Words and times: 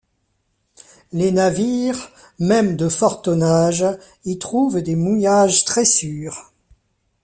Les 1.11 1.31
navires, 1.31 2.09
même 2.39 2.75
de 2.75 2.89
fort 2.89 3.21
tonnage, 3.21 3.85
y 4.25 4.39
trouvent 4.39 4.81
des 4.81 4.95
mouillages 4.95 5.63
très 5.63 5.85
sûrs. 5.85 6.51